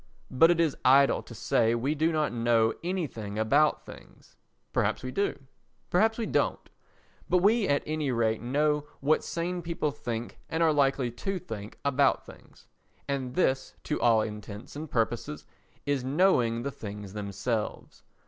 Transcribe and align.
But 0.31 0.49
it 0.49 0.59
is 0.59 0.75
idle 0.83 1.21
to 1.21 1.35
say 1.35 1.75
we 1.75 1.93
do 1.93 2.11
not 2.11 2.33
know 2.33 2.73
anything 2.83 3.37
about 3.37 3.85
things—perhaps 3.85 5.03
we 5.03 5.11
do, 5.11 5.37
perhaps 5.91 6.17
we 6.17 6.25
don't—but 6.25 7.37
we 7.37 7.67
at 7.67 7.83
any 7.85 8.09
rate 8.11 8.41
know 8.41 8.87
what 8.99 9.23
sane 9.23 9.61
people 9.61 9.91
think 9.91 10.39
and 10.49 10.63
are 10.63 10.73
likely 10.73 11.11
to 11.11 11.37
think 11.37 11.77
about 11.85 12.25
things, 12.25 12.65
and 13.07 13.35
this 13.35 13.75
to 13.83 14.01
all 14.01 14.21
intents 14.23 14.75
and 14.75 14.89
purposes 14.89 15.45
is 15.85 16.03
knowing 16.03 16.63
the 16.63 16.71
things 16.71 17.13
themselves. 17.13 18.01